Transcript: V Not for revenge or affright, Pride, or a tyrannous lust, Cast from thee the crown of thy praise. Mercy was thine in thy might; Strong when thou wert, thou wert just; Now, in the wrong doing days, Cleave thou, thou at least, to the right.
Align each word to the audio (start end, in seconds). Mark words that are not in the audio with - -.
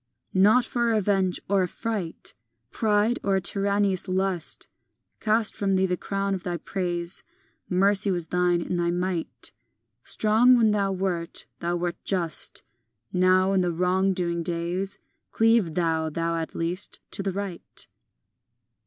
V 0.33 0.39
Not 0.39 0.65
for 0.65 0.85
revenge 0.85 1.39
or 1.47 1.61
affright, 1.61 2.33
Pride, 2.71 3.19
or 3.23 3.35
a 3.35 3.39
tyrannous 3.39 4.07
lust, 4.07 4.67
Cast 5.19 5.55
from 5.55 5.75
thee 5.75 5.85
the 5.85 5.95
crown 5.95 6.33
of 6.33 6.41
thy 6.41 6.57
praise. 6.57 7.21
Mercy 7.69 8.09
was 8.09 8.25
thine 8.29 8.61
in 8.63 8.77
thy 8.77 8.89
might; 8.89 9.51
Strong 10.03 10.57
when 10.57 10.71
thou 10.71 10.91
wert, 10.91 11.45
thou 11.59 11.75
wert 11.75 11.97
just; 12.03 12.63
Now, 13.13 13.53
in 13.53 13.61
the 13.61 13.71
wrong 13.71 14.11
doing 14.11 14.41
days, 14.41 14.97
Cleave 15.31 15.75
thou, 15.75 16.09
thou 16.09 16.35
at 16.37 16.55
least, 16.55 16.99
to 17.11 17.21
the 17.21 17.31
right. 17.31 17.85